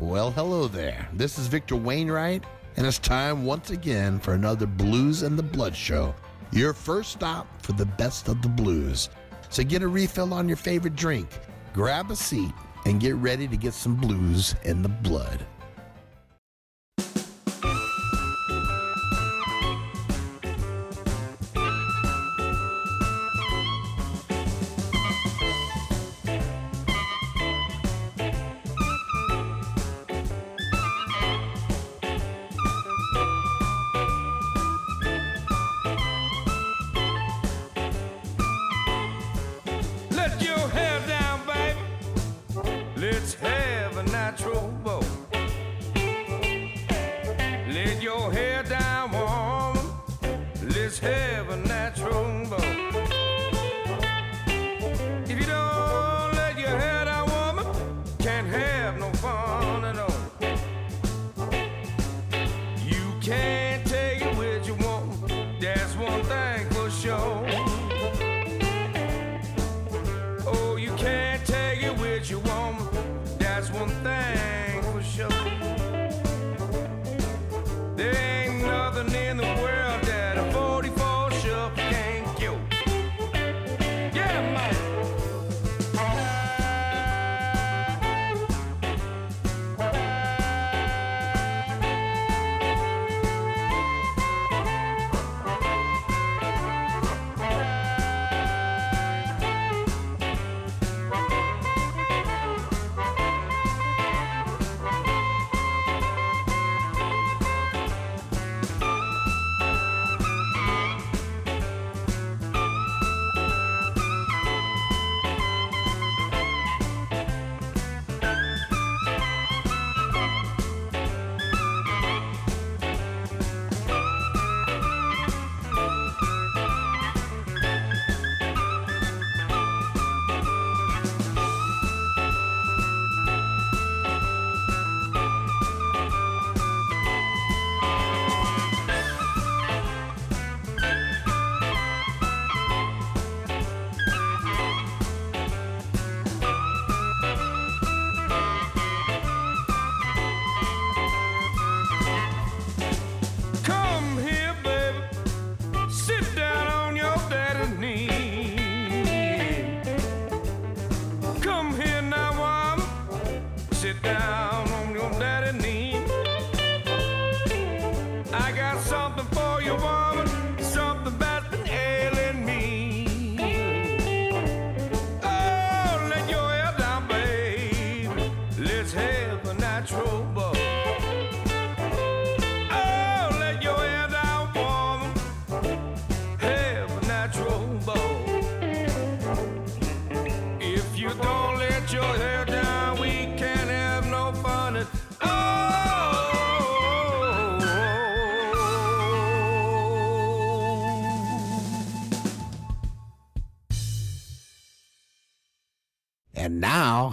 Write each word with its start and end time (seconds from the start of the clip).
Well, 0.00 0.30
hello 0.30 0.68
there. 0.68 1.08
This 1.12 1.40
is 1.40 1.48
Victor 1.48 1.74
Wainwright, 1.74 2.44
and 2.76 2.86
it's 2.86 3.00
time 3.00 3.44
once 3.44 3.70
again 3.70 4.20
for 4.20 4.34
another 4.34 4.64
Blues 4.64 5.22
and 5.22 5.36
the 5.36 5.42
Blood 5.42 5.74
show. 5.74 6.14
Your 6.52 6.72
first 6.72 7.10
stop 7.10 7.48
for 7.62 7.72
the 7.72 7.84
best 7.84 8.28
of 8.28 8.40
the 8.40 8.48
blues. 8.48 9.08
So 9.48 9.64
get 9.64 9.82
a 9.82 9.88
refill 9.88 10.32
on 10.32 10.46
your 10.46 10.56
favorite 10.56 10.94
drink, 10.94 11.28
grab 11.74 12.12
a 12.12 12.16
seat, 12.16 12.52
and 12.86 13.00
get 13.00 13.16
ready 13.16 13.48
to 13.48 13.56
get 13.56 13.74
some 13.74 13.96
blues 13.96 14.54
in 14.62 14.82
the 14.82 14.88
blood. 14.88 15.44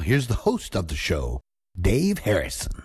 Here's 0.05 0.27
the 0.27 0.35
host 0.35 0.75
of 0.75 0.87
the 0.87 0.95
show, 0.95 1.41
Dave 1.81 2.19
Harrison. 2.19 2.83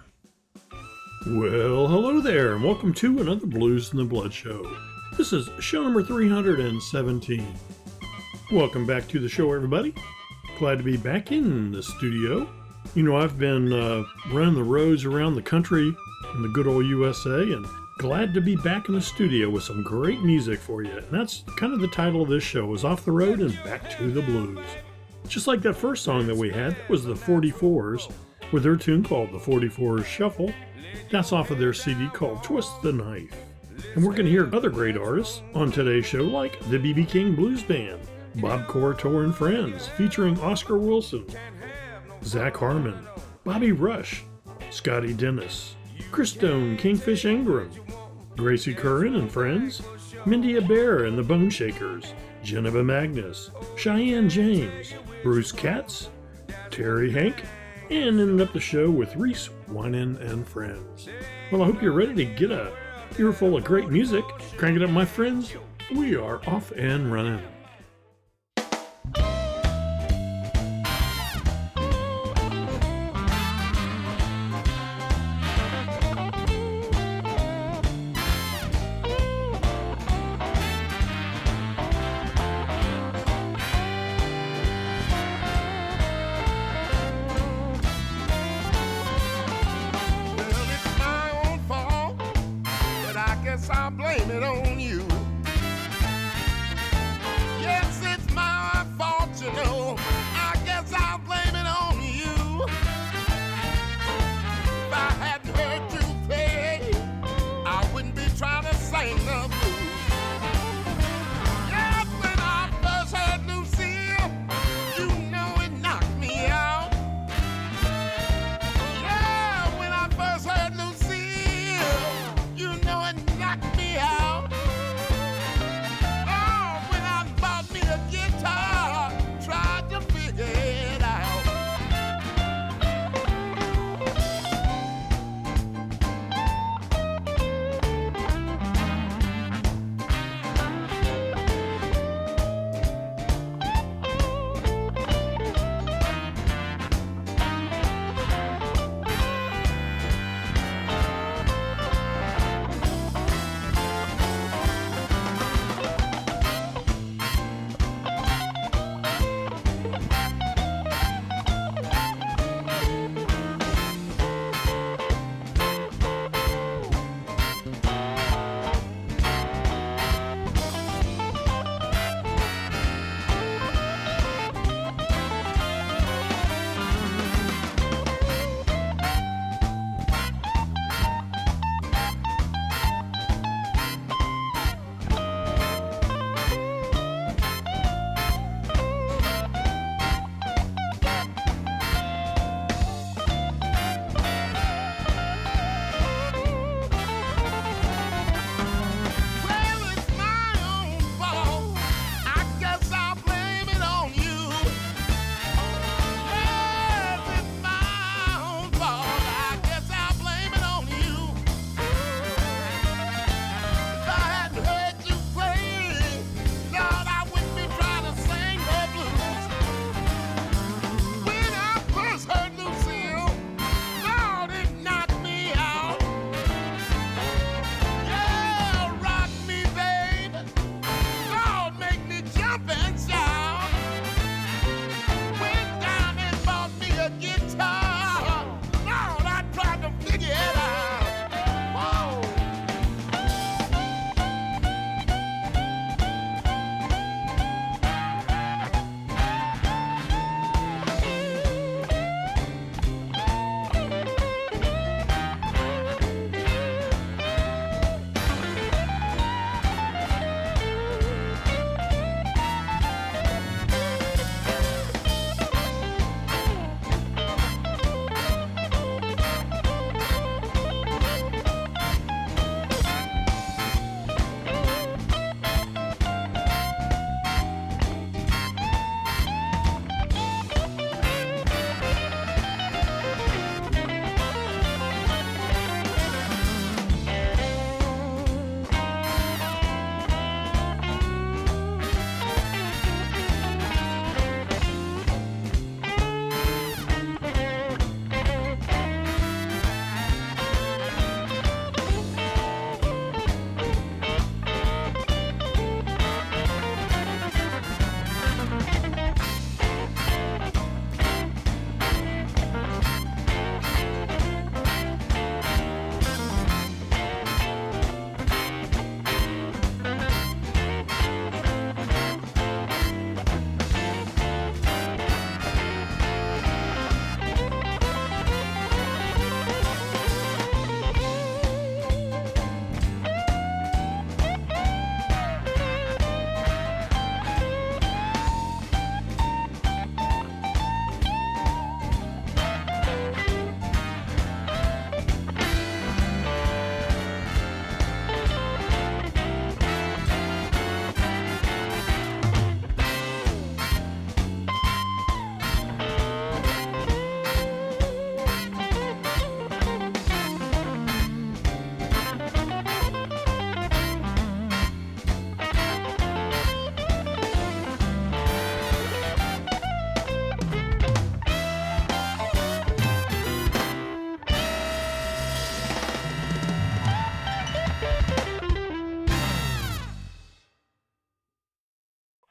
Well, 1.26 1.86
hello 1.86 2.18
there, 2.18 2.54
and 2.54 2.64
welcome 2.64 2.94
to 2.94 3.20
another 3.20 3.44
Blues 3.44 3.92
in 3.92 3.98
the 3.98 4.06
Blood 4.06 4.32
show. 4.32 4.66
This 5.18 5.34
is 5.34 5.50
show 5.60 5.82
number 5.82 6.02
317. 6.02 7.54
Welcome 8.52 8.86
back 8.86 9.06
to 9.08 9.18
the 9.18 9.28
show, 9.28 9.52
everybody. 9.52 9.94
Glad 10.58 10.78
to 10.78 10.84
be 10.84 10.96
back 10.96 11.30
in 11.30 11.72
the 11.72 11.82
studio. 11.82 12.48
You 12.94 13.02
know, 13.02 13.18
I've 13.18 13.38
been 13.38 13.70
uh, 13.70 14.02
running 14.32 14.54
the 14.54 14.64
roads 14.64 15.04
around 15.04 15.34
the 15.34 15.42
country 15.42 15.94
in 16.34 16.42
the 16.42 16.48
good 16.48 16.66
old 16.66 16.86
USA, 16.86 17.42
and 17.42 17.66
glad 17.98 18.32
to 18.32 18.40
be 18.40 18.56
back 18.56 18.88
in 18.88 18.94
the 18.94 19.02
studio 19.02 19.50
with 19.50 19.64
some 19.64 19.82
great 19.82 20.22
music 20.22 20.58
for 20.58 20.82
you. 20.82 20.96
And 20.96 21.10
that's 21.10 21.44
kind 21.58 21.74
of 21.74 21.80
the 21.80 21.88
title 21.88 22.22
of 22.22 22.30
this 22.30 22.44
show: 22.44 22.72
is 22.72 22.82
"Off 22.82 23.04
the 23.04 23.12
Road 23.12 23.40
and 23.40 23.54
Back 23.62 23.94
to 23.98 24.10
the 24.10 24.22
Blues." 24.22 24.64
Just 25.30 25.46
like 25.46 25.62
that 25.62 25.76
first 25.76 26.02
song 26.02 26.26
that 26.26 26.36
we 26.36 26.50
had, 26.50 26.74
that 26.74 26.88
was 26.88 27.04
the 27.04 27.14
44s 27.14 28.12
with 28.50 28.64
their 28.64 28.74
tune 28.74 29.04
called 29.04 29.30
the 29.30 29.38
44s 29.38 30.04
Shuffle. 30.04 30.52
That's 31.08 31.32
off 31.32 31.52
of 31.52 31.60
their 31.60 31.72
CD 31.72 32.08
called 32.08 32.42
Twist 32.42 32.82
the 32.82 32.92
Knife. 32.92 33.32
And 33.94 34.04
we're 34.04 34.10
going 34.10 34.24
to 34.24 34.30
hear 34.30 34.52
other 34.52 34.70
great 34.70 34.96
artists 34.96 35.40
on 35.54 35.70
today's 35.70 36.04
show, 36.04 36.24
like 36.24 36.58
the 36.68 36.78
BB 36.78 37.08
King 37.08 37.36
Blues 37.36 37.62
Band, 37.62 38.00
Bob 38.40 38.66
Corritore 38.66 39.22
and 39.22 39.32
Friends, 39.32 39.86
featuring 39.86 40.36
Oscar 40.40 40.78
Wilson, 40.78 41.24
Zac 42.24 42.56
Harmon, 42.56 43.06
Bobby 43.44 43.70
Rush, 43.70 44.24
Scotty 44.70 45.12
Dennis, 45.12 45.76
Christone, 46.10 46.76
Kingfish 46.76 47.24
Ingram, 47.24 47.70
Gracie 48.36 48.74
Curran 48.74 49.14
and 49.14 49.30
Friends, 49.30 49.80
Mindi 50.26 50.54
Abair 50.54 51.06
and 51.06 51.16
the 51.16 51.22
Bone 51.22 51.50
Shakers, 51.50 52.14
Janiva 52.42 52.84
Magness, 52.84 53.50
Cheyenne 53.78 54.28
James, 54.28 54.92
Bruce 55.22 55.52
Katz, 55.52 56.08
Terry 56.70 57.10
Hanck, 57.10 57.42
and 57.90 58.20
ended 58.20 58.40
up 58.40 58.52
the 58.52 58.60
show 58.60 58.90
with 58.90 59.14
Reese 59.16 59.50
Wynans 59.68 60.20
and 60.20 60.46
Friends. 60.46 61.08
Well, 61.50 61.62
I 61.62 61.66
hope 61.66 61.82
you're 61.82 61.92
ready 61.92 62.14
to 62.14 62.24
get 62.24 62.50
a 62.50 62.72
earful 63.18 63.56
of 63.56 63.64
great 63.64 63.88
music. 63.90 64.24
Crank 64.56 64.76
it 64.76 64.82
up, 64.82 64.90
my 64.90 65.04
friends. 65.04 65.52
We 65.94 66.16
are 66.16 66.40
off 66.46 66.70
and 66.72 67.12
running. 67.12 67.42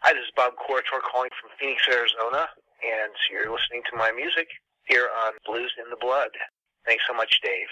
Hi, 0.09 0.17
this 0.17 0.25
is 0.25 0.33
Bob 0.35 0.57
Corritore 0.57 1.05
calling 1.05 1.29
from 1.37 1.53
Phoenix, 1.61 1.85
Arizona, 1.85 2.49
and 2.81 3.13
you're 3.29 3.45
listening 3.45 3.85
to 3.91 3.95
my 3.95 4.09
music 4.09 4.49
here 4.89 5.05
on 5.05 5.33
Blues 5.45 5.69
in 5.77 5.85
the 5.91 6.01
Blood. 6.01 6.33
Thanks 6.83 7.03
so 7.05 7.13
much, 7.13 7.29
Dave. 7.43 7.69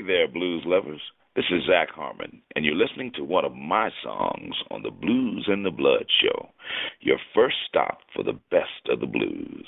Hey 0.00 0.06
there, 0.06 0.28
blues 0.28 0.62
lovers. 0.64 1.02
This 1.36 1.44
is 1.50 1.66
Zac 1.66 1.90
Harmon, 1.90 2.40
and 2.56 2.64
you're 2.64 2.74
listening 2.74 3.12
to 3.16 3.22
one 3.22 3.44
of 3.44 3.54
my 3.54 3.90
songs 4.02 4.54
on 4.70 4.82
the 4.82 4.90
Blues 4.90 5.44
and 5.46 5.62
the 5.62 5.70
Blood 5.70 6.06
show, 6.22 6.48
your 7.00 7.18
first 7.34 7.56
stop 7.68 7.98
for 8.14 8.22
the 8.24 8.40
best 8.50 8.88
of 8.88 9.00
the 9.00 9.06
blues. 9.06 9.66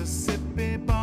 Mississippi 0.00 0.78
bar. 0.78 0.99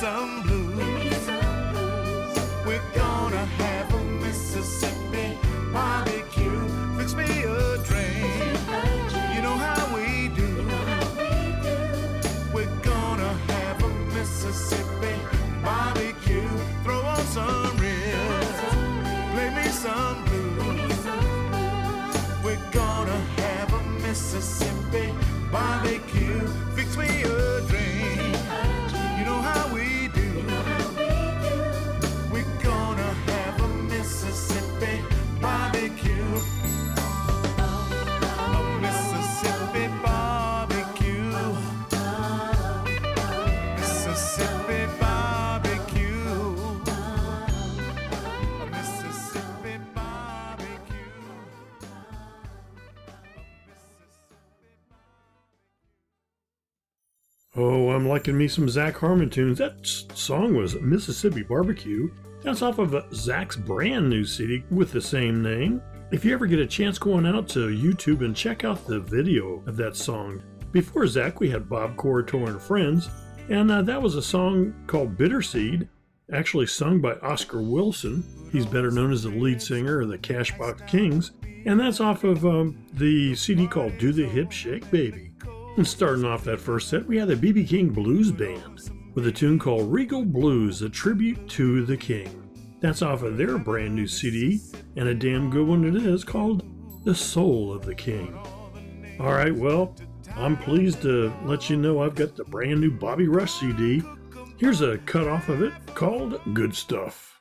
some 0.00 0.45
Me 58.32 58.48
some 58.48 58.68
Zac 58.68 58.96
Harmon 58.96 59.30
tunes. 59.30 59.58
That 59.58 59.86
song 60.14 60.56
was 60.56 60.80
Mississippi 60.80 61.42
Barbecue. 61.42 62.10
That's 62.42 62.62
off 62.62 62.78
of 62.78 62.94
uh, 62.94 63.02
Zac's 63.12 63.56
brand 63.56 64.10
new 64.10 64.24
CD 64.24 64.64
with 64.70 64.90
the 64.90 65.00
same 65.00 65.42
name. 65.42 65.80
If 66.10 66.24
you 66.24 66.32
ever 66.32 66.46
get 66.46 66.58
a 66.58 66.66
chance 66.66 66.98
going 66.98 67.26
out 67.26 67.48
to 67.50 67.68
YouTube 67.68 68.24
and 68.24 68.34
check 68.34 68.64
out 68.64 68.86
the 68.86 69.00
video 69.00 69.62
of 69.66 69.76
that 69.76 69.96
song. 69.96 70.42
Before 70.72 71.06
Zac, 71.06 71.40
we 71.40 71.48
had 71.50 71.68
Bob 71.68 71.96
Corritore 71.96 72.48
and 72.48 72.60
Friends, 72.60 73.08
and 73.48 73.70
uh, 73.70 73.82
that 73.82 74.02
was 74.02 74.16
a 74.16 74.22
song 74.22 74.74
called 74.86 75.16
Bitterseed, 75.16 75.88
actually 76.32 76.66
sung 76.66 77.00
by 77.00 77.14
Oscar 77.22 77.62
Wilson. 77.62 78.24
He's 78.52 78.66
better 78.66 78.90
known 78.90 79.12
as 79.12 79.22
the 79.22 79.30
lead 79.30 79.62
singer 79.62 80.00
of 80.00 80.08
the 80.08 80.18
Cashbox 80.18 80.86
Kings, 80.86 81.32
and 81.64 81.78
that's 81.78 82.00
off 82.00 82.24
of 82.24 82.44
um, 82.44 82.86
the 82.92 83.34
CD 83.34 83.66
called 83.66 83.98
Do 83.98 84.12
the 84.12 84.26
Hip 84.26 84.52
Shake 84.52 84.90
Baby. 84.90 85.32
And 85.76 85.86
starting 85.86 86.24
off 86.24 86.44
that 86.44 86.58
first 86.58 86.88
set, 86.88 87.06
we 87.06 87.18
had 87.18 87.28
the 87.28 87.36
BB 87.36 87.68
King 87.68 87.90
Blues 87.90 88.32
Band 88.32 88.90
with 89.14 89.26
a 89.26 89.32
tune 89.32 89.58
called 89.58 89.92
Regal 89.92 90.24
Blues, 90.24 90.80
a 90.80 90.88
tribute 90.88 91.46
to 91.50 91.84
the 91.84 91.98
King. 91.98 92.50
That's 92.80 93.02
off 93.02 93.22
of 93.22 93.36
their 93.36 93.58
brand 93.58 93.94
new 93.94 94.06
CD, 94.06 94.62
and 94.96 95.08
a 95.08 95.14
damn 95.14 95.50
good 95.50 95.66
one 95.66 95.84
it 95.84 95.94
is, 95.96 96.24
called 96.24 96.64
The 97.04 97.14
Soul 97.14 97.74
of 97.74 97.84
the 97.84 97.94
King. 97.94 98.34
All 99.20 99.32
right, 99.32 99.54
well, 99.54 99.94
I'm 100.34 100.56
pleased 100.56 101.02
to 101.02 101.30
let 101.44 101.68
you 101.68 101.76
know 101.76 102.02
I've 102.02 102.14
got 102.14 102.36
the 102.36 102.44
brand 102.44 102.80
new 102.80 102.90
Bobby 102.90 103.28
Rush 103.28 103.60
CD. 103.60 104.02
Here's 104.56 104.80
a 104.80 104.96
cut 104.98 105.28
off 105.28 105.50
of 105.50 105.62
it 105.62 105.74
called 105.94 106.40
Good 106.54 106.74
Stuff. 106.74 107.35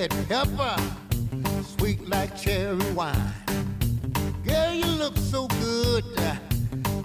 Red 0.00 0.28
pepper, 0.28 0.76
sweet 1.62 2.08
like 2.08 2.34
cherry 2.34 2.90
wine. 2.92 3.34
Girl, 4.46 4.72
you 4.72 4.86
look 4.86 5.14
so 5.18 5.46
good, 5.60 6.04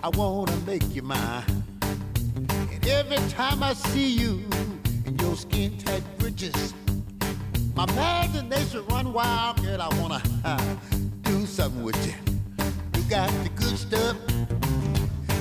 I 0.02 0.10
wanna 0.14 0.56
make 0.66 0.96
you 0.96 1.02
mine. 1.02 1.44
And 2.72 2.88
every 2.88 3.18
time 3.30 3.62
I 3.64 3.74
see 3.74 4.08
you 4.08 4.46
in 5.06 5.18
your 5.20 5.36
skin 5.36 5.78
tight 5.78 6.04
britches, 6.20 6.74
my 7.76 7.84
imagination 7.84 8.86
run 8.88 9.12
wild, 9.12 9.62
girl. 9.62 9.82
I 9.82 9.90
wanna 10.00 10.22
uh, 10.46 10.76
do 11.24 11.46
something 11.46 11.84
with 11.84 12.00
you. 12.08 12.14
You 12.96 13.10
got 13.10 13.30
the 13.44 13.50
good 13.56 13.78
stuff, 13.78 14.16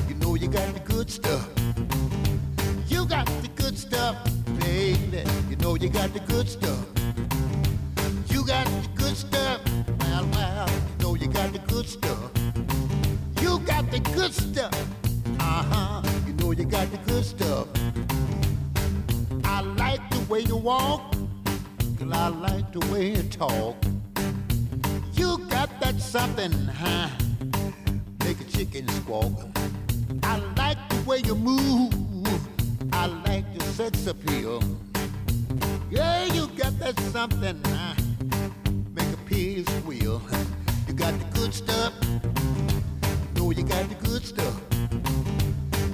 you 0.09 0.17
know 0.17 0.35
you 0.35 0.49
got 0.49 0.75
the 0.75 0.81
good 0.81 1.09
stuff. 1.09 1.49
You 2.88 3.07
got 3.07 3.27
the 3.27 3.51
good 3.55 3.79
stuff, 3.79 4.17
baby. 4.59 5.23
You 5.49 5.57
know 5.57 5.77
you 5.77 5.88
got 5.88 6.12
the 6.12 6.21
good 6.21 6.49
stuff. 6.49 6.93
You 8.29 8.47
got 8.47 8.67
the 8.67 8.88
good 8.95 9.17
stuff. 9.17 9.61
Well, 10.01 10.27
well, 10.33 10.69
you 10.69 11.05
know 11.05 11.14
you 11.14 11.29
got 11.29 11.53
the 11.53 11.59
good 11.61 11.87
stuff. 11.87 12.31
You 13.40 13.59
got 13.61 13.90
the 13.90 14.01
good 14.01 14.33
stuff. 14.33 14.75
Uh-huh. 15.38 16.03
You 16.27 16.33
know 16.35 16.53
you 16.53 16.64
got 16.64 16.90
the 16.90 16.99
good 16.99 17.25
stuff. 17.25 17.69
I 19.45 19.61
like 19.61 20.01
the 20.11 20.21
way 20.33 20.40
you 20.40 20.57
walk. 20.57 21.14
I 22.12 22.29
like 22.29 22.73
the 22.73 22.81
way 22.93 23.11
you 23.11 23.23
talk. 23.25 23.77
You 25.14 25.38
got 25.49 25.69
that 25.81 26.01
something, 26.01 26.53
huh? 26.53 27.09
Make 28.25 28.40
a 28.40 28.45
chicken 28.45 28.88
squawk. 28.88 29.33
I 30.23 30.37
like 30.57 30.79
the 30.88 31.03
way 31.09 31.19
you 31.25 31.35
move. 31.35 31.93
I 32.93 33.07
like 33.07 33.45
your 33.53 33.67
sex 33.73 34.07
appeal. 34.07 34.62
Yeah, 35.94 36.24
you 36.24 36.48
got 36.48 36.76
that 36.80 36.98
something, 37.12 37.61
huh? 37.66 37.94
Make 38.96 39.12
a 39.12 39.16
pig 39.26 39.70
squeal. 39.70 40.20
You 40.88 40.94
got 40.94 41.16
the 41.20 41.24
good 41.26 41.54
stuff. 41.54 41.92
Know 43.37 43.52
you 43.52 43.62
got 43.62 43.88
the 43.88 43.94
good 44.02 44.24
stuff. 44.24 44.61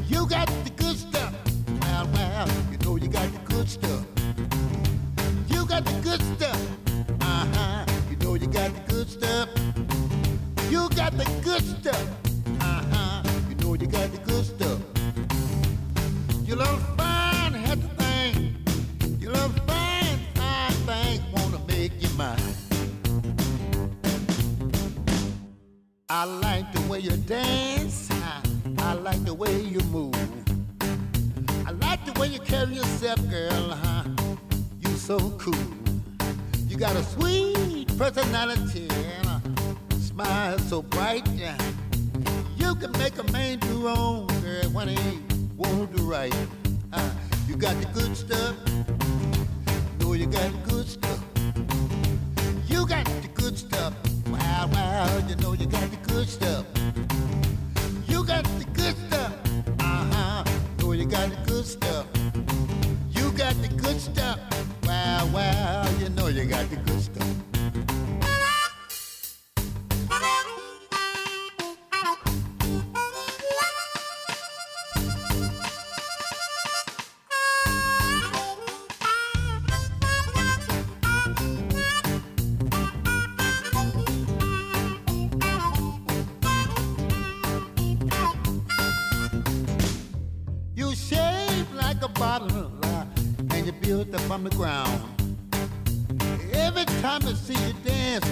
You 0.09 0.27
got 0.27 0.49
the 0.65 0.71
good 0.71 0.97
stuff. 0.97 1.35
Well, 1.83 2.09
well, 2.15 2.49
you 2.71 2.79
know 2.79 2.97
you 2.97 3.09
got 3.09 3.31
the 3.31 3.41
good 3.55 3.69
stuff. 3.69 4.07
You 5.49 5.67
got 5.67 5.85
the 5.85 6.01
good 6.01 6.23
stuff. 6.35 6.61
Uh-huh. 7.21 7.85
You 8.11 8.17
know 8.25 8.35
you 8.37 8.47
got 8.47 8.73
the 8.73 8.81
good 8.93 9.09
stuff. 9.11 9.51
You 10.71 10.89
got 10.97 11.13
the 11.13 11.27
good 11.45 11.63
stuff. 11.63 12.09
Uh-huh. 12.63 13.23
You 13.51 13.55
know 13.57 13.75
you 13.75 13.87
got 13.87 14.11
the 14.13 14.19
good 14.25 14.47
stuff. 14.47 14.81
You 16.47 16.57
look 16.57 17.00
I 26.21 26.25
like 26.25 26.71
the 26.75 26.83
way 26.83 26.99
you 26.99 27.17
dance. 27.17 28.11
I, 28.77 28.93
like 28.93 29.25
the 29.25 29.33
way 29.33 29.59
you 29.59 29.81
move. 29.85 30.15
I 31.67 31.71
like 31.71 32.05
the 32.05 32.13
way 32.21 32.27
you 32.27 32.39
carry 32.41 32.75
yourself, 32.75 33.27
girl. 33.31 33.71
Huh? 33.71 34.05
You 34.81 34.91
so 34.97 35.19
cool. 35.39 35.55
You 36.69 36.77
got 36.77 36.95
a 36.95 37.03
sweet 37.05 37.97
personality 37.97 38.87
and 38.91 39.27
a 39.29 39.95
smile 39.95 40.59
so 40.59 40.83
bright. 40.83 41.27
Yeah. 41.29 41.57
You 42.59 42.75
can 42.75 42.93
make 42.99 43.17
a 43.17 43.25
man 43.33 43.59
do 43.61 43.87
wrong, 43.87 44.27
girl, 44.43 44.69
when 44.73 44.89
he 44.89 45.21
won't 45.57 45.97
do 45.97 46.03
right. 46.03 46.37
Uh, 46.93 47.11
you 47.49 47.57
got 47.57 47.81
the 47.81 47.89
good 47.99 48.15
stuff. 48.15 48.55
Know 50.01 50.13
you 50.13 50.27
got 50.27 50.53
the 50.53 50.71
good 50.71 50.87
stuff. 50.87 51.21
You 52.69 52.87
got 52.87 53.07
the 53.07 53.29
good 53.33 53.57
stuff. 53.57 53.95
Wow, 54.67 55.23
you 55.27 55.37
know 55.37 55.55
you 55.55 55.67
got 55.67 55.91
the 55.91 55.97
good 56.07 56.29
stuff. 56.29 56.67
You 58.07 58.25
got 58.25 58.45
the 58.45 58.67
good 58.75 58.95
stuff. 59.09 59.33
Uh-huh. 59.81 60.45
Know 60.79 60.93
you 60.93 61.07
got 61.07 61.31
the 61.31 61.37
good 61.47 61.65
stuff. 61.65 62.07
You 63.11 63.33
got 63.33 63.55
the 63.63 63.69
good 63.69 63.99
stuff. 64.01 64.39
Wow, 64.85 65.31
wow, 65.33 65.89
you 65.99 66.11
know 66.11 66.29
you 66.29 66.45
got 66.45 66.69
the 66.69 66.77
good 66.77 67.01
stuff. 67.01 67.10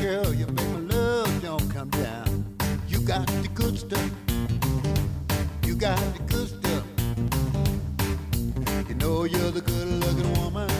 Girl, 0.01 0.35
you 0.35 0.47
make 0.47 0.69
my 0.69 0.79
love 0.95 1.43
don't 1.43 1.71
come 1.71 1.91
down. 1.91 2.45
You 2.89 3.01
got 3.01 3.27
the 3.27 3.49
good 3.55 3.79
stuff. 3.79 4.11
You 5.65 5.75
got 5.75 5.99
the 6.15 6.23
good 6.25 6.49
stuff. 6.49 6.85
You 8.89 8.95
know 8.97 9.25
you're 9.25 9.51
the 9.51 9.61
good-looking 9.61 10.33
woman. 10.41 10.71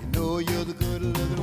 You 0.00 0.06
know 0.12 0.38
you're 0.38 0.64
the 0.64 0.74
good-looking 0.74 1.36
woman. 1.36 1.41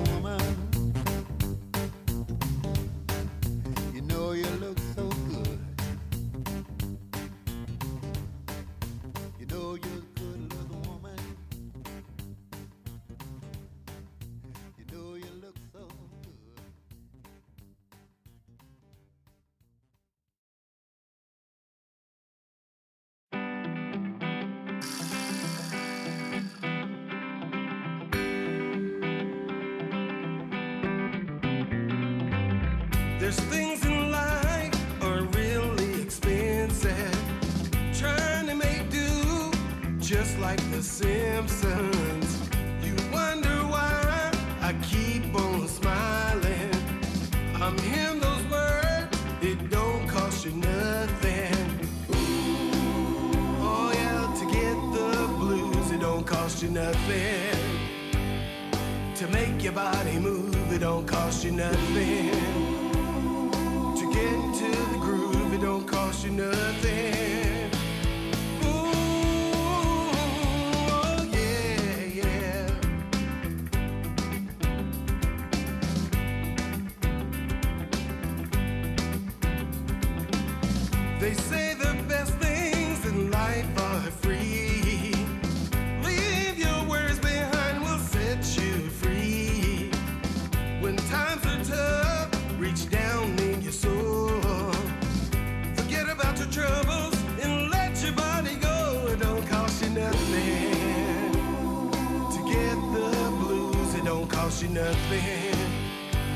cost 104.50 104.64
you 104.64 104.70
nothing. 104.70 105.54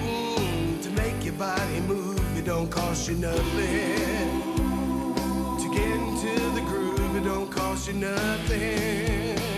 Mm, 0.03 0.83
to 0.83 0.89
make 0.91 1.25
your 1.25 1.33
body 1.33 1.79
move, 1.87 2.37
it 2.37 2.45
don't 2.45 2.69
cost 2.69 3.09
you 3.09 3.15
nothing. 3.15 4.53
To 5.57 5.73
get 5.73 5.89
into 5.89 6.39
the 6.51 6.61
groove, 6.61 7.15
it 7.15 7.23
don't 7.23 7.49
cost 7.49 7.87
you 7.87 7.95
nothing. 7.95 9.52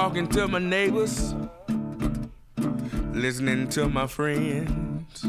talking 0.00 0.28
to 0.28 0.46
my 0.46 0.60
neighbors, 0.60 1.34
listening 3.12 3.68
to 3.68 3.88
my 3.88 4.06
friends. 4.06 5.24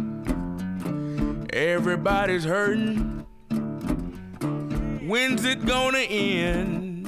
Everybody's 1.52 2.44
hurting. 2.44 3.26
When's 5.08 5.44
it 5.44 5.66
gonna 5.66 5.98
end? 5.98 7.08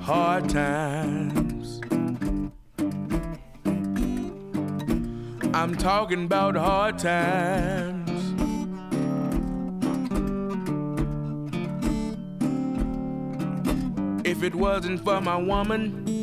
Hard 0.00 0.48
times. 0.48 1.80
I'm 5.54 5.76
talking 5.76 6.24
about 6.24 6.56
hard 6.56 6.98
times. 6.98 8.10
If 14.26 14.42
it 14.42 14.56
wasn't 14.56 15.04
for 15.04 15.20
my 15.20 15.36
woman, 15.36 16.19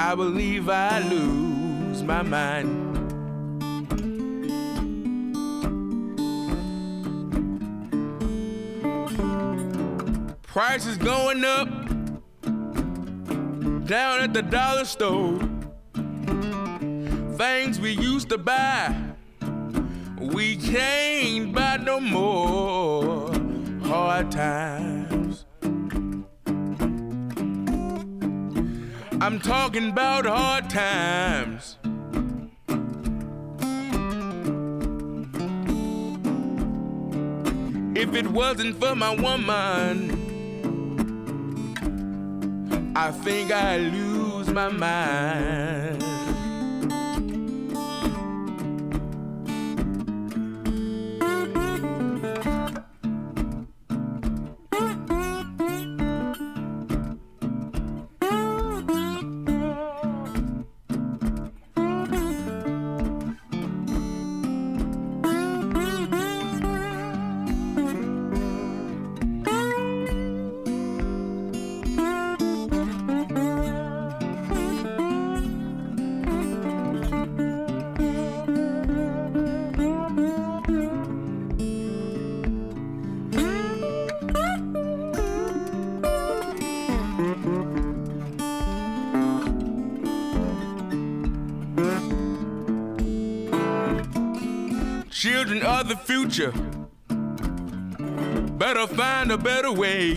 I 0.00 0.14
believe 0.14 0.68
I 0.68 1.00
lose 1.00 2.04
my 2.04 2.22
mind. 2.22 2.84
Prices 10.44 10.96
going 10.98 11.44
up 11.44 11.68
down 13.88 14.20
at 14.20 14.32
the 14.32 14.42
dollar 14.42 14.84
store. 14.84 15.36
Things 17.36 17.80
we 17.80 17.90
used 17.90 18.28
to 18.28 18.38
buy, 18.38 18.94
we 20.20 20.56
can't 20.58 21.52
buy 21.52 21.76
no 21.76 21.98
more. 21.98 23.32
Hard 23.82 24.30
times. 24.30 25.07
I'm 29.28 29.40
talking 29.40 29.90
about 29.90 30.24
hard 30.24 30.70
times. 30.70 31.76
If 37.94 38.14
it 38.14 38.26
wasn't 38.28 38.80
for 38.80 38.94
my 38.94 39.14
woman, 39.14 40.12
I 42.96 43.10
think 43.10 43.52
I'd 43.52 43.92
lose 43.92 44.48
my 44.48 44.68
mind. 44.70 46.17
Future 96.08 96.54
better 98.56 98.86
find 98.86 99.30
a 99.30 99.36
better 99.36 99.70
way. 99.70 100.14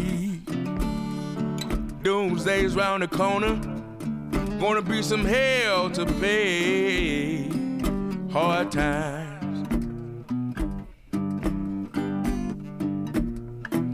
Doomsday's 2.02 2.76
round 2.76 3.04
the 3.04 3.10
corner. 3.10 3.60
Gonna 4.58 4.82
be 4.82 5.02
some 5.02 5.26
hell 5.26 5.90
to 5.90 6.06
pay. 6.06 7.50
Hard 8.32 8.72
times. 8.72 9.68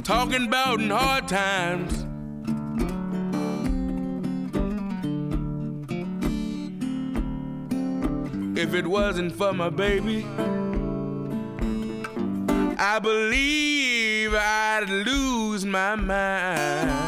Talking 0.04 0.46
about 0.46 0.80
in 0.80 0.92
hard 0.92 1.28
times. 1.28 2.06
If 8.56 8.76
it 8.76 8.86
wasn't 8.86 9.34
for 9.34 9.52
my 9.52 9.70
baby, 9.70 10.26
I 12.80 13.00
believe 13.00 14.36
I'd 14.36 14.88
lose 14.88 15.66
my 15.66 15.96
mind. 15.96 17.08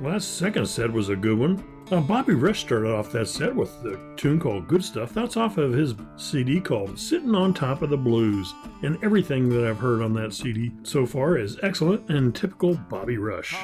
That 0.00 0.22
second 0.22 0.66
set 0.66 0.92
was 0.92 1.08
a 1.08 1.14
good 1.14 1.38
one. 1.38 1.71
Uh, 1.92 2.00
Bobby 2.00 2.32
Rush 2.32 2.60
started 2.60 2.90
off 2.90 3.12
that 3.12 3.28
set 3.28 3.54
with 3.54 3.82
the 3.82 4.00
tune 4.16 4.40
called 4.40 4.66
Good 4.66 4.82
Stuff. 4.82 5.12
That's 5.12 5.36
off 5.36 5.58
of 5.58 5.74
his 5.74 5.94
CD 6.16 6.58
called 6.58 6.98
Sitting 6.98 7.34
on 7.34 7.52
Top 7.52 7.82
of 7.82 7.90
the 7.90 7.98
Blues. 7.98 8.54
And 8.82 8.96
everything 9.04 9.50
that 9.50 9.68
I've 9.68 9.76
heard 9.76 10.00
on 10.00 10.14
that 10.14 10.32
CD 10.32 10.72
so 10.84 11.04
far 11.04 11.36
is 11.36 11.58
excellent 11.62 12.08
and 12.08 12.34
typical 12.34 12.76
Bobby 12.88 13.18
Rush. 13.18 13.54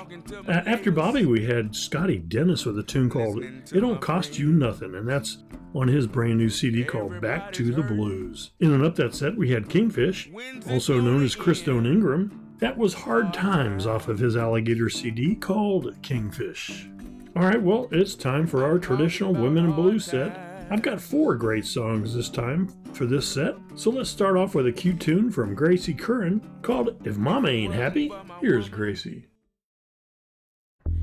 Uh, 0.46 0.52
after 0.66 0.90
Bobby, 0.90 1.24
we 1.24 1.46
had 1.46 1.74
Scotty 1.74 2.18
Dennis 2.18 2.66
with 2.66 2.78
a 2.78 2.82
tune 2.82 3.08
called 3.08 3.42
It 3.42 3.80
Don't 3.80 3.98
Cost 3.98 4.38
You 4.38 4.52
Nothing, 4.52 4.94
and 4.94 5.08
that's 5.08 5.38
on 5.74 5.88
his 5.88 6.06
brand 6.06 6.36
new 6.36 6.50
CD 6.50 6.84
called 6.84 7.22
Back 7.22 7.50
to 7.54 7.72
the 7.72 7.82
Blues. 7.82 8.50
In 8.60 8.74
and 8.74 8.84
up 8.84 8.94
that 8.96 9.14
set, 9.14 9.38
we 9.38 9.52
had 9.52 9.70
Kingfish, 9.70 10.28
also 10.68 11.00
known 11.00 11.24
as 11.24 11.34
Christone 11.34 11.86
Ingram. 11.86 12.44
That 12.58 12.76
was 12.76 12.92
Hard 12.92 13.32
Times 13.32 13.86
off 13.86 14.08
of 14.08 14.18
his 14.18 14.36
Alligator 14.36 14.90
CD 14.90 15.34
called 15.34 15.96
Kingfish. 16.02 16.90
All 17.38 17.44
right, 17.44 17.62
well, 17.62 17.86
it's 17.92 18.16
time 18.16 18.48
for 18.48 18.64
our 18.64 18.80
traditional 18.80 19.32
Women 19.32 19.66
in 19.66 19.72
Blue 19.72 20.00
set. 20.00 20.36
I've 20.70 20.82
got 20.82 21.00
four 21.00 21.36
great 21.36 21.64
songs 21.64 22.12
this 22.12 22.28
time 22.28 22.66
for 22.94 23.06
this 23.06 23.28
set, 23.28 23.54
so 23.76 23.90
let's 23.90 24.10
start 24.10 24.36
off 24.36 24.56
with 24.56 24.66
a 24.66 24.72
cute 24.72 24.98
tune 24.98 25.30
from 25.30 25.54
Gracie 25.54 25.94
Curran 25.94 26.42
called 26.62 27.00
If 27.06 27.16
Mama 27.16 27.50
Ain't 27.50 27.72
Happy. 27.72 28.10
Here's 28.40 28.68
Gracie. 28.68 29.28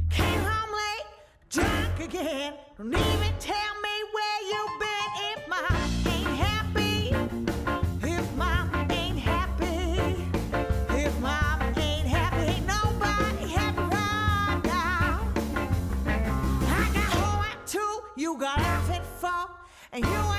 Came 0.09 0.41
home 0.41 0.73
late, 0.73 1.05
drunk 1.49 1.99
again. 2.01 2.55
Don't 2.77 2.93
even 2.93 3.33
tell 3.39 3.64
you 18.35 18.41
got 18.41 18.59
at 18.59 19.05
four, 19.21 19.49
and 19.93 20.03
you 20.03 20.34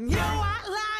mine. 0.00 0.10
And 0.12 0.12
you 0.12 0.99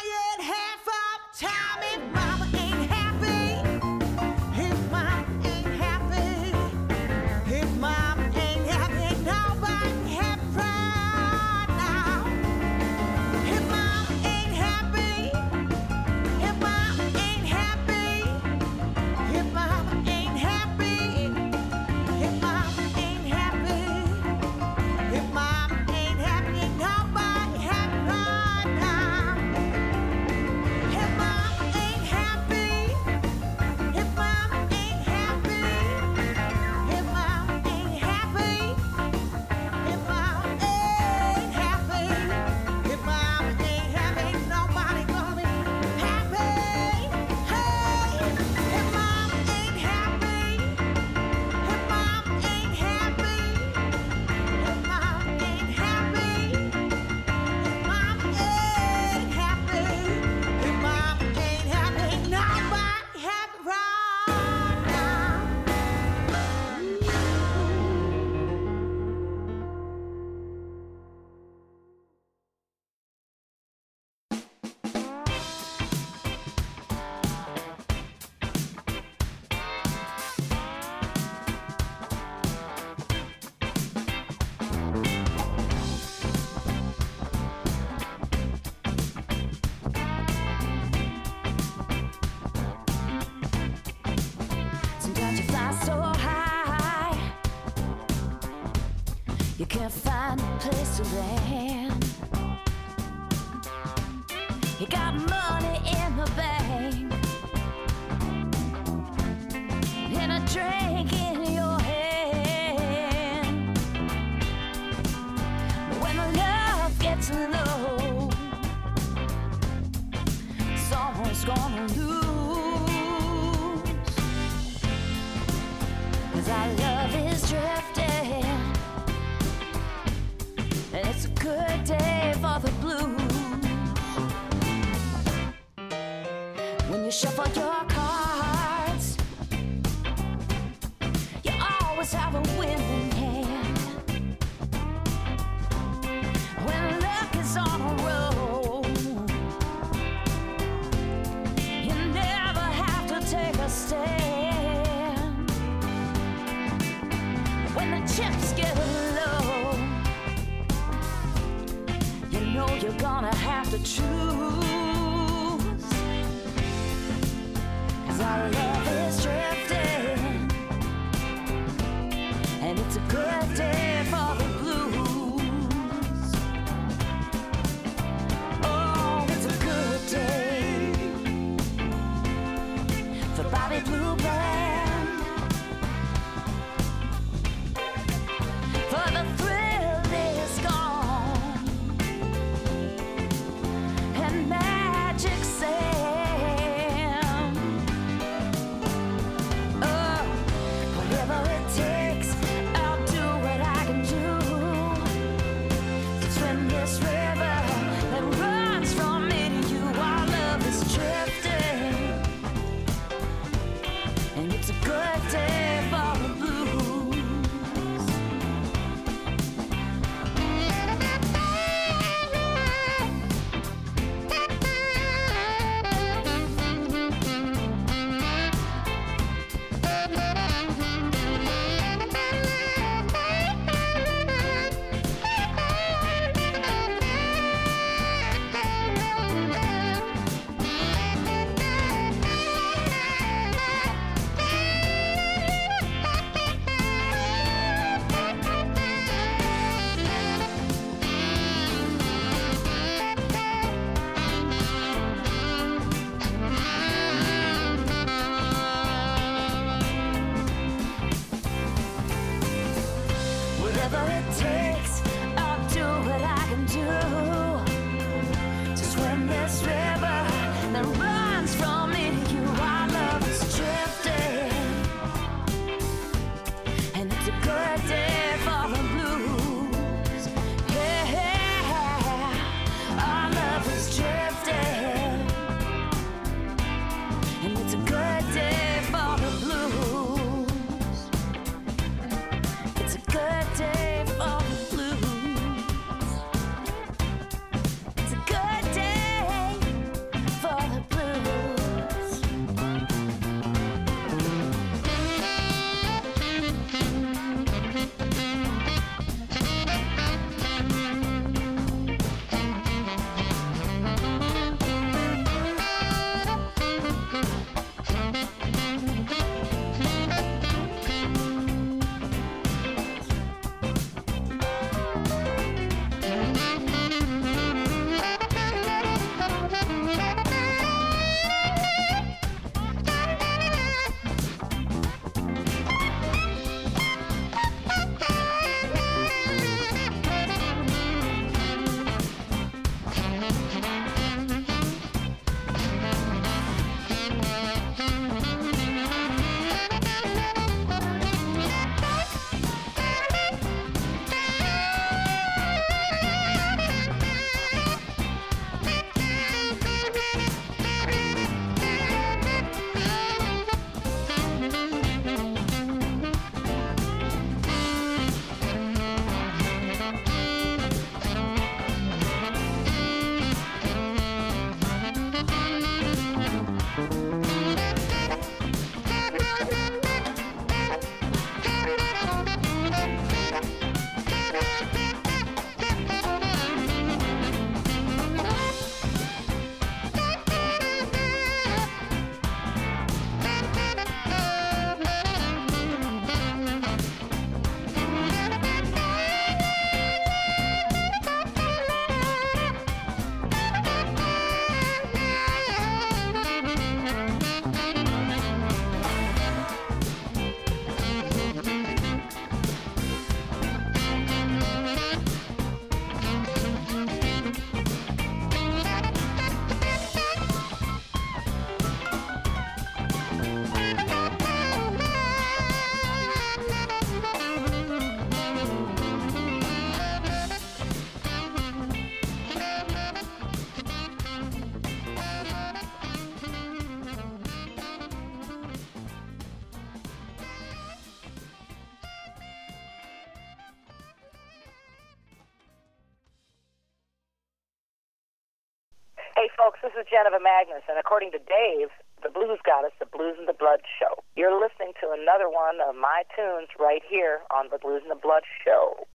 Janiva 449.91 450.23
Magness, 450.23 450.63
and 450.69 450.79
according 450.79 451.11
to 451.11 451.17
Dave, 451.19 451.67
the 452.01 452.09
blues 452.09 452.39
goddess, 452.45 452.71
the 452.79 452.85
Blues 452.85 453.15
and 453.19 453.27
the 453.27 453.33
Blood 453.33 453.59
show. 453.77 454.01
You're 454.15 454.39
listening 454.39 454.71
to 454.79 454.87
another 454.89 455.29
one 455.29 455.59
of 455.59 455.75
my 455.75 456.03
tunes 456.15 456.47
right 456.57 456.81
here 456.89 457.19
on 457.29 457.49
the 457.51 457.57
Blues 457.57 457.81
and 457.83 457.91
the 457.91 457.95
Blood 457.95 458.23
show. 458.45 458.87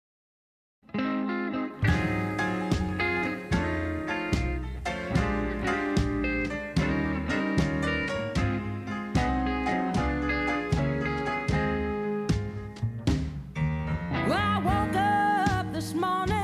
Well, 14.28 14.40
I 14.40 14.62
woke 14.64 14.96
up 14.96 15.74
this 15.74 15.94
morning. 15.94 16.35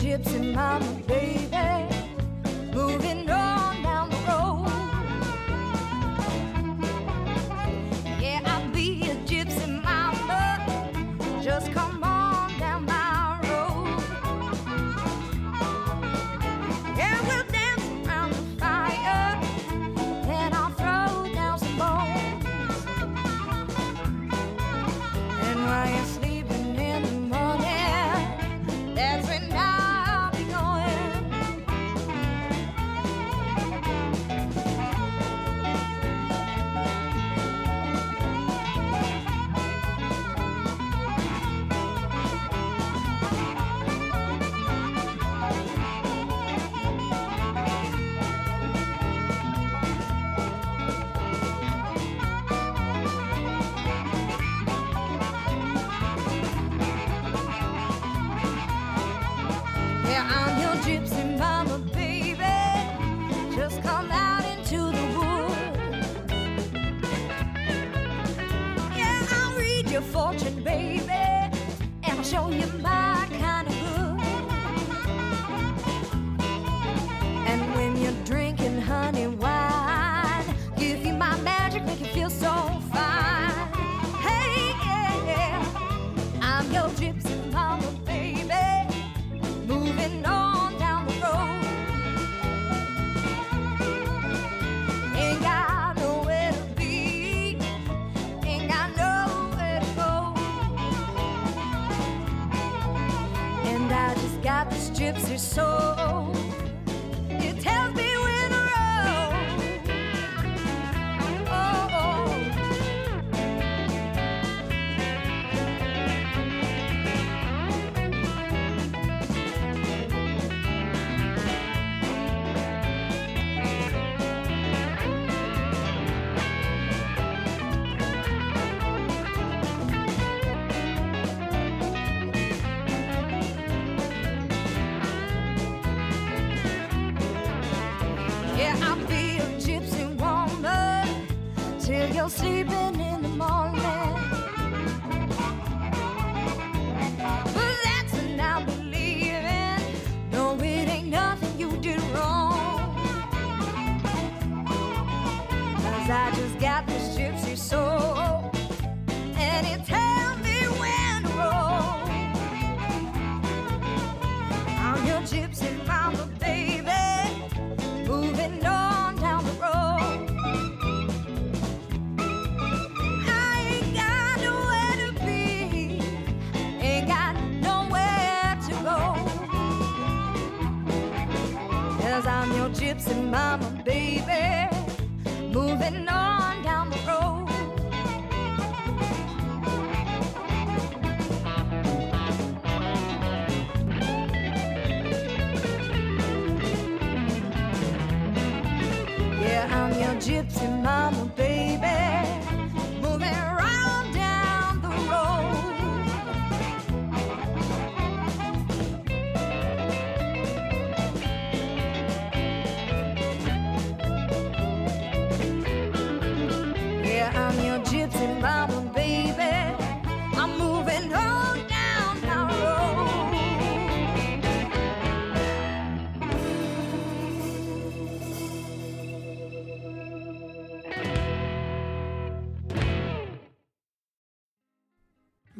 Gypsy 0.00 0.52
mama, 0.52 0.85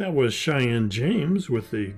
That 0.07 0.14
was 0.14 0.32
Cheyenne 0.34 0.88
James 0.88 1.50
with 1.50 1.72
the 1.72 1.92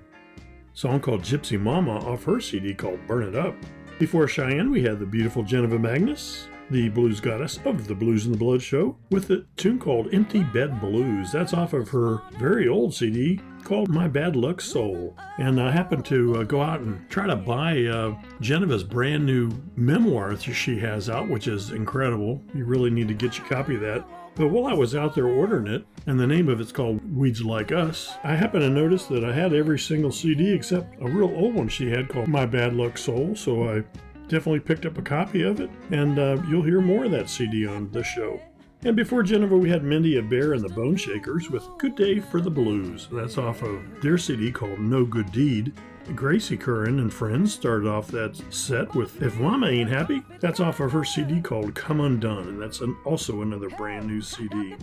song 0.73 0.99
called 0.99 1.21
Gypsy 1.21 1.61
Mama 1.61 1.99
off 2.11 2.25
her 2.25 2.41
CD 2.41 2.73
called 2.73 3.07
Burn 3.07 3.23
It 3.25 3.37
Up. 3.37 3.55
Before 3.99 4.27
Cheyenne, 4.27 4.71
we 4.71 4.83
had 4.83 4.99
the 4.99 5.05
beautiful 5.05 5.45
Janiva 5.45 5.79
Magness, 5.79 6.47
the 6.71 6.89
blues 6.89 7.21
goddess 7.21 7.61
of 7.67 7.87
the 7.87 7.95
Blues 7.95 8.25
and 8.25 8.35
the 8.35 8.39
Blood 8.39 8.63
show, 8.63 8.97
with 9.11 9.29
a 9.29 9.45
tune 9.59 9.79
called 9.79 10.15
Empty 10.15 10.43
Bed 10.43 10.81
Blues. 10.81 11.31
That's 11.33 11.53
off 11.53 11.75
of 11.75 11.91
her 11.91 12.23
very 12.39 12.67
old 12.67 12.95
CD 12.95 13.43
called 13.63 13.91
My 13.91 14.09
Bad 14.09 14.37
Luck 14.37 14.63
Soul. 14.63 15.15
And 15.37 15.61
I 15.61 15.71
happened 15.71 16.07
to 16.07 16.37
uh, 16.37 16.43
go 16.45 16.63
out 16.63 16.81
and 16.81 17.07
try 17.11 17.27
to 17.27 17.37
buy 17.37 17.85
uh, 17.85 18.15
Janiva's 18.41 18.85
brand 18.85 19.27
new 19.27 19.51
memoir 19.77 20.35
that 20.35 20.41
she 20.41 20.79
has 20.79 21.11
out, 21.11 21.29
which 21.29 21.47
is 21.47 21.73
incredible. 21.73 22.41
You 22.55 22.65
really 22.65 22.89
need 22.89 23.09
to 23.09 23.15
get 23.15 23.37
your 23.37 23.47
copy 23.47 23.75
of 23.75 23.83
that. 23.83 24.09
But 24.39 24.51
while 24.51 24.67
I 24.67 24.73
was 24.73 24.95
out 24.95 25.17
there 25.17 25.27
ordering 25.27 25.67
it, 25.67 25.85
and 26.07 26.19
the 26.19 26.27
name 26.27 26.49
of 26.49 26.61
it's 26.61 26.71
called 26.71 27.01
Weeds 27.13 27.43
Like 27.43 27.73
Us, 27.73 28.15
I 28.23 28.37
happened 28.37 28.63
to 28.63 28.71
notice 28.71 29.07
that 29.07 29.25
I 29.25 29.33
had 29.33 29.53
every 29.53 29.81
single 29.81 30.13
CD 30.13 30.53
except 30.53 30.95
a 31.03 31.09
real 31.09 31.35
old 31.35 31.55
one 31.55 31.69
she 31.69 31.91
had 31.91 32.09
called 32.09 32.29
My 32.29 32.47
Bad 32.47 32.73
Luck 32.75 32.99
Soul, 32.99 33.35
so 33.35 33.69
I 33.69 33.83
definitely 34.29 34.61
picked 34.61 34.87
up 34.87 34.97
a 34.97 35.03
copy 35.03 35.43
of 35.43 35.59
it, 35.59 35.69
and 35.91 36.21
uh, 36.21 36.41
you'll 36.49 36.63
hear 36.63 36.81
more 36.81 37.07
of 37.07 37.11
that 37.11 37.29
CD 37.29 37.67
on 37.67 37.91
this 37.91 38.07
show. 38.07 38.41
And 38.85 38.95
before 38.95 39.25
Janiva, 39.25 39.59
we 39.59 39.71
had 39.71 39.83
Mindi 39.83 40.23
Abair 40.23 40.55
and 40.55 40.63
the 40.63 40.69
Boneshakers 40.69 41.51
with 41.51 41.67
Good 41.77 41.97
Day 41.97 42.21
for 42.21 42.41
the 42.41 42.49
Blues. 42.49 43.09
That's 43.11 43.39
off 43.39 43.63
of 43.63 43.81
their 44.03 44.19
CD 44.19 44.53
called 44.53 44.79
No 44.79 45.05
Good 45.05 45.33
Deed. 45.33 45.73
Gracie 46.15 46.57
Curran 46.57 47.01
and 47.01 47.13
friends 47.13 47.53
started 47.53 47.89
off 47.89 48.09
that 48.09 48.41
set 48.51 48.95
with 48.95 49.23
If 49.23 49.39
Mama 49.39 49.69
Ain't 49.69 49.91
Happy. 49.91 50.23
That's 50.41 50.61
off 50.61 50.81
of 50.81 50.93
her 50.93 51.05
CD 51.05 51.41
called 51.41 51.75
Come 51.75 52.01
Undone, 52.01 52.49
and 52.49 52.61
that's 52.61 52.81
an, 52.81 52.97
also 53.05 53.43
another 53.43 53.69
brand 53.71 54.07
new 54.07 54.21
CD. 54.21 54.75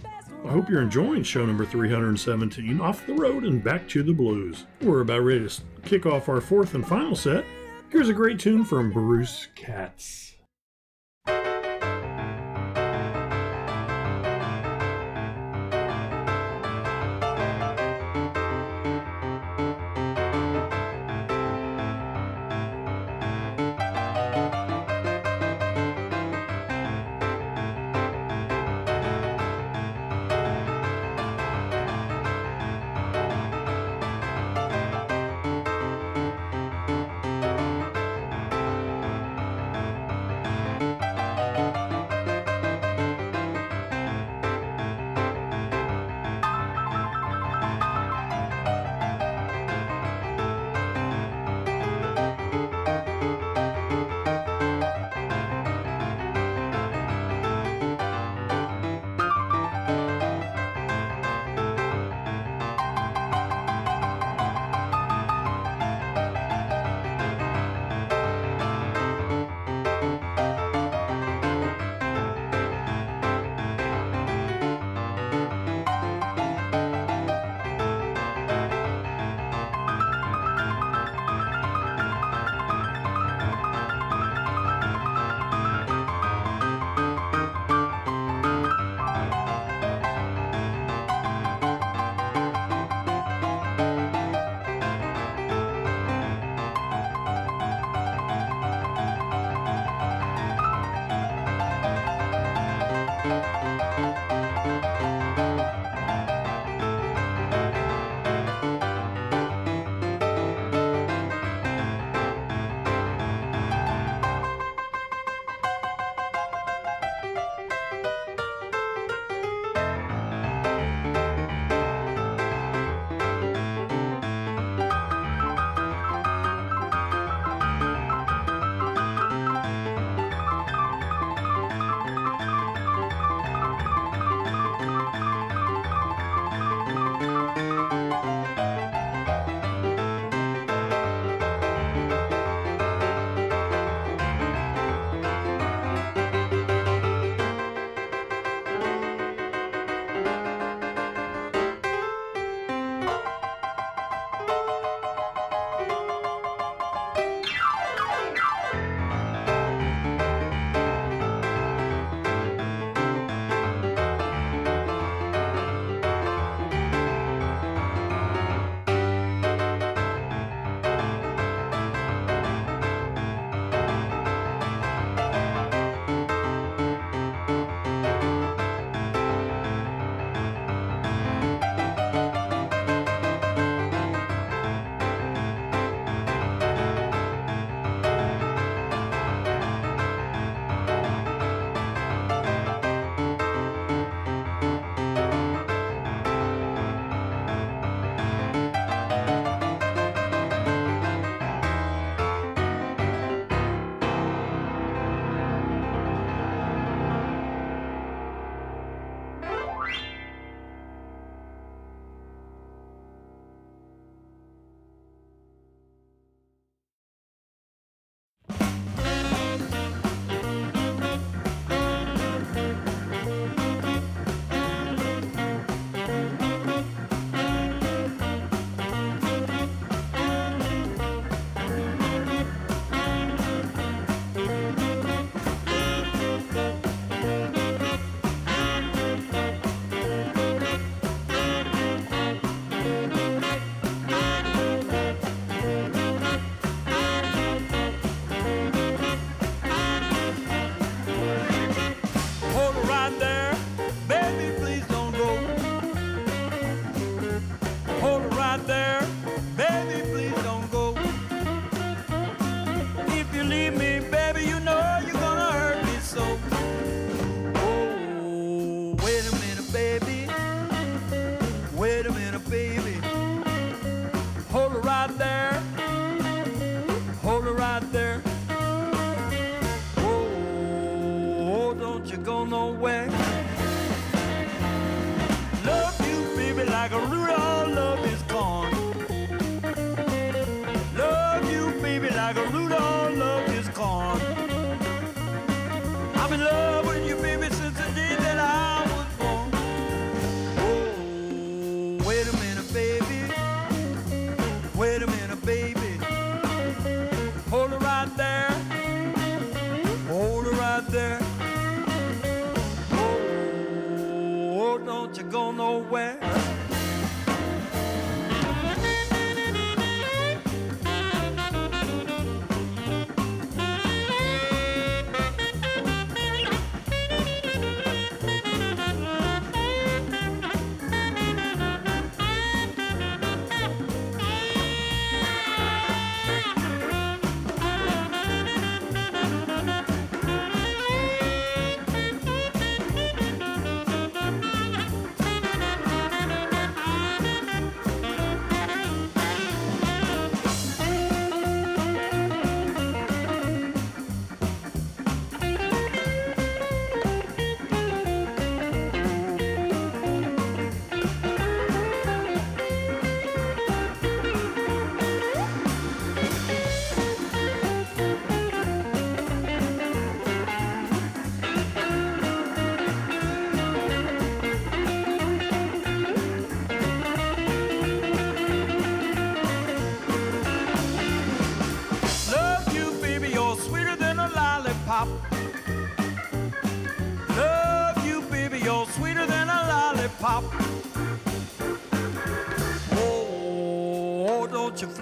I 0.46 0.50
hope 0.50 0.70
you're 0.70 0.82
enjoying 0.82 1.24
show 1.24 1.46
number 1.46 1.66
317, 1.66 2.80
Off 2.80 3.06
the 3.08 3.14
Road 3.14 3.44
and 3.44 3.64
Back 3.64 3.88
to 3.90 4.04
the 4.04 4.14
Blues. 4.14 4.66
We're 4.82 5.02
about 5.02 5.24
ready 5.24 5.48
to 5.48 5.62
kick 5.84 6.06
off 6.06 6.30
our 6.30 6.42
fourth 6.42 6.76
and 6.76 6.88
final 6.88 7.16
set. 7.16 7.44
Here's 7.90 8.10
a 8.10 8.14
great 8.14 8.40
tune 8.40 8.64
from 8.64 8.92
Bruce 8.92 9.48
Katz. 9.56 10.35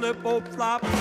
Flip 0.04 0.26
or 0.26 0.42
flop. 0.42 0.93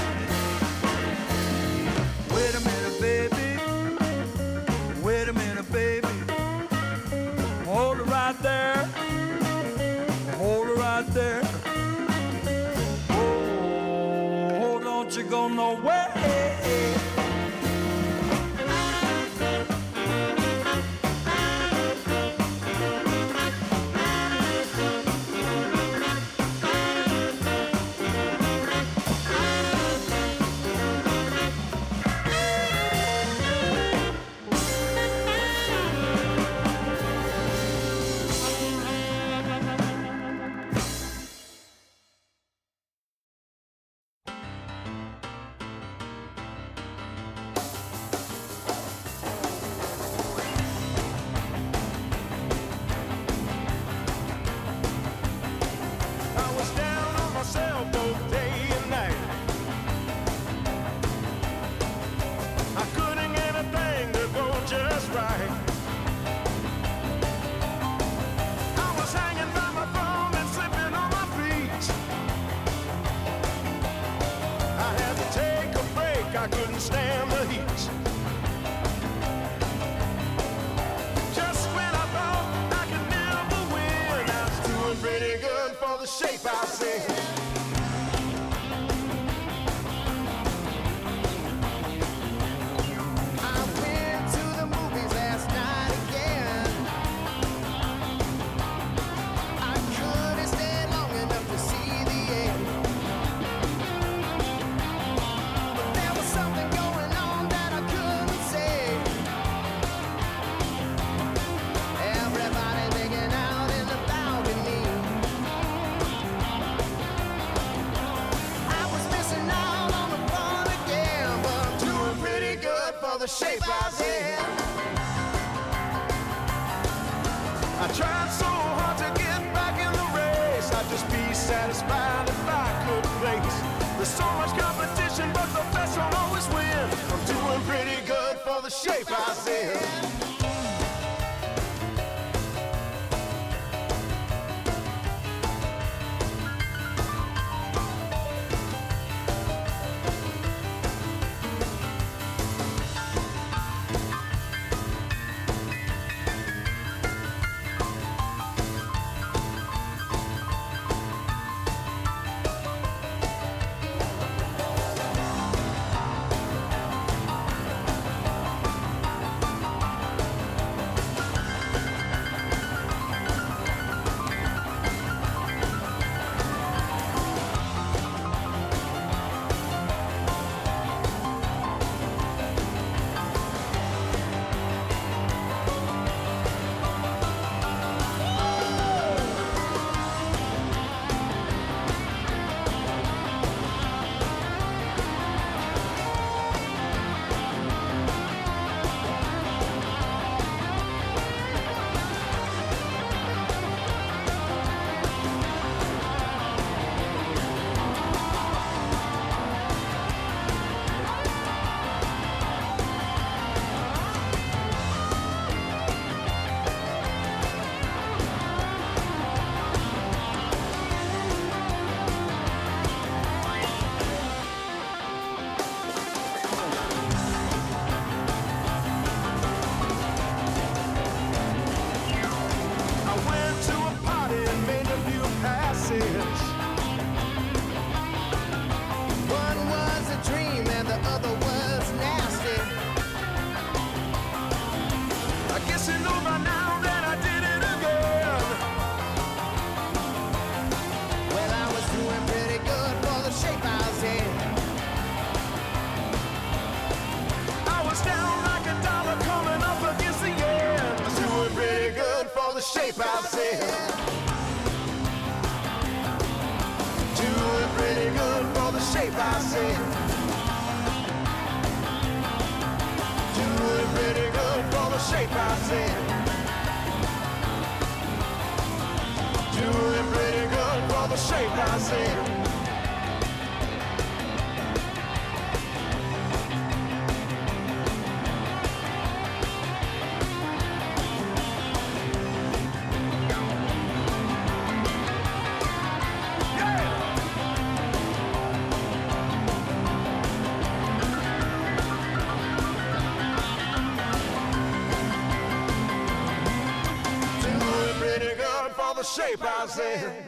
All 308.79 308.95
the 308.95 309.03
shape, 309.03 309.43
I 309.43 309.66
said. 309.66 310.25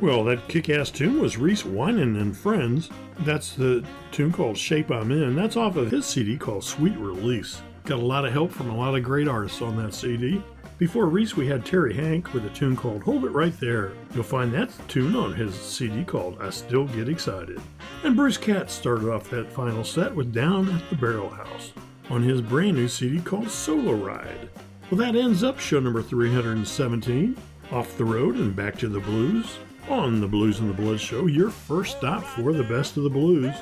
Well, 0.00 0.24
that 0.24 0.46
kick 0.48 0.68
ass 0.68 0.90
tune 0.90 1.20
was 1.20 1.38
Reese 1.38 1.62
Wynans 1.62 2.20
and 2.20 2.36
Friends. 2.36 2.90
That's 3.20 3.54
the 3.54 3.84
tune 4.12 4.30
called 4.30 4.58
Shape 4.58 4.90
I'm 4.90 5.10
In. 5.10 5.34
That's 5.34 5.56
off 5.56 5.76
of 5.76 5.90
his 5.90 6.04
CD 6.04 6.36
called 6.36 6.64
Sweet 6.64 6.96
Release. 6.98 7.62
Got 7.84 8.00
a 8.00 8.04
lot 8.04 8.26
of 8.26 8.32
help 8.32 8.50
from 8.50 8.68
a 8.68 8.76
lot 8.76 8.94
of 8.94 9.02
great 9.02 9.26
artists 9.26 9.62
on 9.62 9.76
that 9.76 9.94
CD. 9.94 10.42
Before 10.78 11.06
Reese, 11.06 11.34
we 11.34 11.46
had 11.46 11.64
Terry 11.64 11.94
Hanck 11.94 12.34
with 12.34 12.44
a 12.44 12.50
tune 12.50 12.76
called 12.76 13.02
Hold 13.04 13.24
It 13.24 13.30
Right 13.30 13.58
There. 13.58 13.92
You'll 14.14 14.24
find 14.24 14.52
that 14.52 14.70
tune 14.86 15.16
on 15.16 15.32
his 15.32 15.54
CD 15.54 16.04
called 16.04 16.36
I 16.42 16.50
Still 16.50 16.84
Get 16.88 17.08
Excited. 17.08 17.58
And 18.04 18.14
Bruce 18.14 18.36
Katz 18.36 18.74
started 18.74 19.08
off 19.08 19.30
that 19.30 19.50
final 19.50 19.82
set 19.82 20.14
with 20.14 20.34
Down 20.34 20.68
at 20.68 20.90
the 20.90 20.96
Barrel 20.96 21.30
House 21.30 21.72
on 22.10 22.22
his 22.22 22.42
brand 22.42 22.76
new 22.76 22.88
CD 22.88 23.20
called 23.20 23.48
Solo 23.48 23.94
Ride. 23.94 24.50
Well, 24.88 24.98
that 24.98 25.16
ends 25.16 25.42
up 25.42 25.58
show 25.58 25.80
number 25.80 26.00
317. 26.00 27.36
Off 27.72 27.98
the 27.98 28.04
road 28.04 28.36
and 28.36 28.54
back 28.54 28.78
to 28.78 28.88
the 28.88 29.00
blues 29.00 29.58
on 29.88 30.20
the 30.20 30.28
BluzNdaBlood 30.28 31.00
Show, 31.00 31.26
your 31.26 31.50
first 31.50 31.96
stop 31.98 32.22
for 32.22 32.52
the 32.52 32.62
best 32.62 32.96
of 32.96 33.02
the 33.02 33.10
blues. 33.10 33.52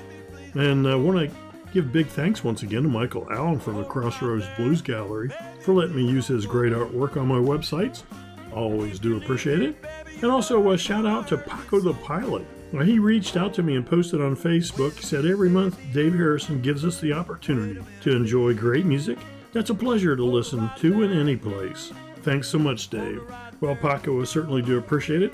And 0.53 0.87
uh, 0.87 0.91
I 0.91 0.95
want 0.97 1.31
to 1.31 1.35
give 1.73 1.95
big 1.95 2.09
thanks 2.09 2.45
once 2.45 2.63
again 2.63 2.83
to 2.83 2.91
Michael 2.91 3.27
Allen 3.33 3.59
from 3.59 3.79
the 3.79 3.85
Crossroads 3.85 4.45
Blues 4.59 4.83
Gallery 4.83 5.31
for 5.61 5.73
letting 5.73 5.97
me 5.97 6.07
use 6.07 6.27
his 6.27 6.45
great 6.45 6.75
artwork 6.75 7.17
on 7.17 7.27
my 7.27 7.39
websites. 7.39 8.03
Always 8.53 8.99
do 8.99 9.17
appreciate 9.17 9.63
it. 9.63 9.83
And 10.21 10.31
also 10.31 10.73
a 10.73 10.77
shout 10.77 11.07
out 11.07 11.27
to 11.29 11.39
Paco 11.39 11.81
the 11.81 11.95
Pilot. 11.95 12.47
He 12.85 12.99
reached 12.99 13.39
out 13.39 13.55
to 13.55 13.63
me 13.63 13.77
and 13.77 13.87
posted 13.87 14.21
on 14.21 14.37
Facebook. 14.37 14.97
He 14.97 15.05
said, 15.05 15.25
Every 15.25 15.49
month, 15.49 15.79
Dave 15.95 16.13
Harrison 16.13 16.61
gives 16.61 16.85
us 16.85 17.01
the 17.01 17.15
opportunity 17.15 17.81
to 18.03 18.15
enjoy 18.15 18.53
great 18.53 18.85
music 18.85 19.19
that's 19.55 19.71
a 19.71 19.75
pleasure 19.75 20.15
to 20.17 20.25
listen 20.25 20.69
to 20.79 21.03
in 21.03 21.19
any 21.19 21.37
place. 21.37 21.93
Thanks 22.17 22.49
so 22.49 22.59
much, 22.59 22.91
Dave. 22.91 23.23
Well, 23.61 23.77
Paco, 23.77 24.21
I 24.21 24.25
certainly 24.25 24.61
do 24.61 24.77
appreciate 24.77 25.23
it. 25.23 25.33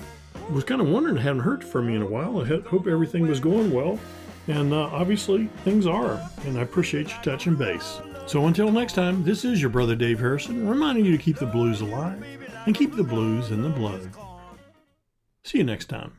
Was 0.51 0.63
kind 0.63 0.79
of 0.79 0.87
wondering, 0.87 1.17
it 1.17 1.21
hadn't 1.21 1.41
heard 1.41 1.63
from 1.63 1.89
you 1.89 1.95
in 1.97 2.01
a 2.01 2.07
while. 2.07 2.41
I 2.41 2.45
hope 2.45 2.87
everything 2.87 3.27
was 3.27 3.39
going 3.39 3.71
well. 3.71 3.99
And 4.47 4.73
uh, 4.73 4.83
obviously, 4.91 5.47
things 5.63 5.85
are. 5.85 6.21
And 6.45 6.57
I 6.57 6.61
appreciate 6.61 7.09
you 7.09 7.15
touching 7.23 7.55
base. 7.55 7.99
So 8.27 8.47
until 8.47 8.71
next 8.71 8.93
time, 8.93 9.23
this 9.23 9.43
is 9.43 9.59
your 9.59 9.69
brother 9.69 9.95
Dave 9.95 10.19
Harrison, 10.19 10.67
reminding 10.67 11.05
you 11.05 11.17
to 11.17 11.21
keep 11.21 11.37
the 11.37 11.45
blues 11.45 11.81
alive 11.81 12.23
and 12.65 12.75
keep 12.75 12.95
the 12.95 13.03
blues 13.03 13.51
in 13.51 13.61
the 13.61 13.69
blood. 13.69 14.09
See 15.43 15.57
you 15.57 15.63
next 15.63 15.89
time. 15.89 16.13